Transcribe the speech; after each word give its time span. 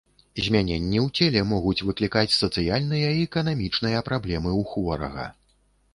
Змяненні 0.45 0.99
ў 1.01 1.07
целе 1.19 1.43
могуць 1.49 1.85
выклікаць 1.89 2.37
сацыяльныя 2.37 3.13
і 3.19 3.27
эканамічныя 3.29 4.03
праблемы 4.11 4.49
ў 4.59 4.71
хворага. 4.73 5.29